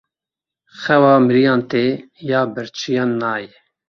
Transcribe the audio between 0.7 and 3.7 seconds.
Xewa miriyan tê, ya birçiyan nayê.